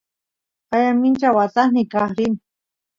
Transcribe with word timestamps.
qaya 0.69 0.91
mincha 1.01 1.27
watasniy 1.37 1.87
kaq 1.91 2.09
rin 2.17 2.33